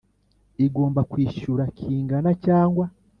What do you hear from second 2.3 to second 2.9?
cyangwa